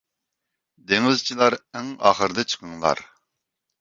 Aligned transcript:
دېڭىزچىلار 0.91 1.57
ئەڭ 1.77 1.91
ئاخىرىدا 2.11 2.47
چىقىڭلار. 2.55 3.07